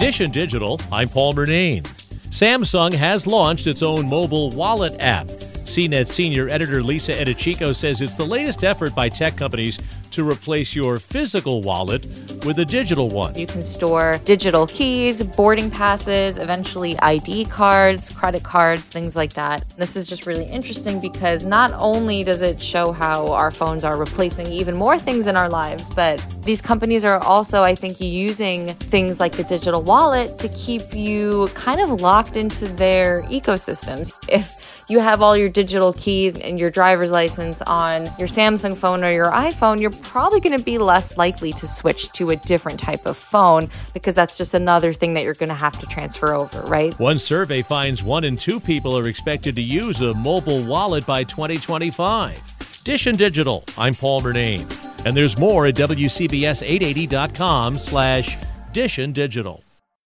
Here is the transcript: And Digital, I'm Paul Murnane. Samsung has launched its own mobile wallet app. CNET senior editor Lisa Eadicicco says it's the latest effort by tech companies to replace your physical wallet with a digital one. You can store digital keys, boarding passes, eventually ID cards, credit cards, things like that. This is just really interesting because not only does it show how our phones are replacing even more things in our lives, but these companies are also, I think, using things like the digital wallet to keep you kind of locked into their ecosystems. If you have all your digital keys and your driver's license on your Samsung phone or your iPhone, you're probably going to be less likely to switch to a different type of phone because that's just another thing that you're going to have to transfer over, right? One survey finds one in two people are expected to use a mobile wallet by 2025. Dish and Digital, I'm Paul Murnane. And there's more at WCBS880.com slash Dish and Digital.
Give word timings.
And 0.00 0.32
Digital, 0.32 0.80
I'm 0.92 1.08
Paul 1.08 1.34
Murnane. 1.34 1.82
Samsung 2.30 2.94
has 2.94 3.26
launched 3.26 3.66
its 3.66 3.82
own 3.82 4.08
mobile 4.08 4.48
wallet 4.50 4.96
app. 5.00 5.26
CNET 5.26 6.08
senior 6.08 6.48
editor 6.48 6.82
Lisa 6.82 7.12
Eadicicco 7.12 7.74
says 7.74 8.00
it's 8.00 8.14
the 8.14 8.24
latest 8.24 8.62
effort 8.62 8.94
by 8.94 9.08
tech 9.08 9.36
companies 9.36 9.78
to 10.18 10.28
replace 10.28 10.74
your 10.74 10.98
physical 10.98 11.62
wallet 11.62 12.04
with 12.44 12.58
a 12.58 12.64
digital 12.64 13.08
one. 13.08 13.36
You 13.36 13.46
can 13.46 13.62
store 13.62 14.20
digital 14.24 14.66
keys, 14.66 15.22
boarding 15.22 15.70
passes, 15.70 16.38
eventually 16.38 16.98
ID 16.98 17.44
cards, 17.44 18.10
credit 18.10 18.42
cards, 18.42 18.88
things 18.88 19.14
like 19.14 19.34
that. 19.34 19.64
This 19.76 19.94
is 19.94 20.08
just 20.08 20.26
really 20.26 20.46
interesting 20.46 20.98
because 20.98 21.44
not 21.44 21.72
only 21.74 22.24
does 22.24 22.42
it 22.42 22.60
show 22.60 22.90
how 22.90 23.28
our 23.32 23.52
phones 23.52 23.84
are 23.84 23.96
replacing 23.96 24.48
even 24.48 24.74
more 24.74 24.98
things 24.98 25.28
in 25.28 25.36
our 25.36 25.48
lives, 25.48 25.88
but 25.88 26.18
these 26.42 26.60
companies 26.60 27.04
are 27.04 27.20
also, 27.20 27.62
I 27.62 27.76
think, 27.76 28.00
using 28.00 28.74
things 28.74 29.20
like 29.20 29.34
the 29.36 29.44
digital 29.44 29.82
wallet 29.82 30.36
to 30.40 30.48
keep 30.48 30.94
you 30.94 31.46
kind 31.54 31.80
of 31.80 32.00
locked 32.00 32.36
into 32.36 32.66
their 32.66 33.22
ecosystems. 33.22 34.12
If 34.26 34.58
you 34.88 35.00
have 35.00 35.20
all 35.20 35.36
your 35.36 35.50
digital 35.50 35.92
keys 35.92 36.36
and 36.36 36.58
your 36.58 36.70
driver's 36.70 37.12
license 37.12 37.60
on 37.62 38.06
your 38.18 38.26
Samsung 38.26 38.74
phone 38.74 39.04
or 39.04 39.10
your 39.10 39.30
iPhone, 39.30 39.80
you're 39.80 39.90
probably 40.08 40.40
going 40.40 40.56
to 40.56 40.64
be 40.64 40.78
less 40.78 41.16
likely 41.16 41.52
to 41.52 41.68
switch 41.68 42.10
to 42.12 42.30
a 42.30 42.36
different 42.36 42.80
type 42.80 43.06
of 43.06 43.16
phone 43.16 43.68
because 43.94 44.14
that's 44.14 44.38
just 44.38 44.54
another 44.54 44.92
thing 44.92 45.14
that 45.14 45.22
you're 45.22 45.34
going 45.34 45.48
to 45.48 45.54
have 45.54 45.78
to 45.80 45.86
transfer 45.86 46.34
over, 46.34 46.62
right? 46.62 46.98
One 46.98 47.18
survey 47.18 47.62
finds 47.62 48.02
one 48.02 48.24
in 48.24 48.36
two 48.36 48.58
people 48.58 48.96
are 48.96 49.06
expected 49.06 49.54
to 49.56 49.62
use 49.62 50.00
a 50.00 50.14
mobile 50.14 50.66
wallet 50.66 51.06
by 51.06 51.24
2025. 51.24 52.80
Dish 52.84 53.06
and 53.06 53.18
Digital, 53.18 53.64
I'm 53.76 53.94
Paul 53.94 54.22
Murnane. 54.22 54.66
And 55.04 55.16
there's 55.16 55.38
more 55.38 55.66
at 55.66 55.74
WCBS880.com 55.74 57.78
slash 57.78 58.36
Dish 58.72 58.98
and 58.98 59.14
Digital. 59.14 59.62